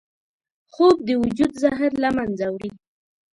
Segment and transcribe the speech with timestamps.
[0.71, 2.71] خوب د وجود زهر له منځه وړي